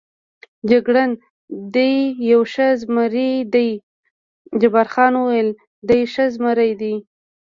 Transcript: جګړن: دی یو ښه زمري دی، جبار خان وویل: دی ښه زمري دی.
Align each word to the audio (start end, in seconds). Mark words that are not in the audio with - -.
جګړن: 0.69 1.11
دی 1.73 1.93
یو 2.31 2.41
ښه 2.53 2.67
زمري 2.81 3.31
دی، 3.53 3.69
جبار 4.61 4.87
خان 4.93 5.13
وویل: 5.17 5.49
دی 5.87 6.01
ښه 6.13 6.25
زمري 6.33 6.71
دی. 6.81 6.93